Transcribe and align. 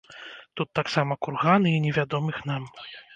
Тут 0.61 0.69
таксама 0.79 1.17
курганы 1.25 1.69
і 1.73 1.83
невядомых 1.85 2.41
нам. 2.51 2.67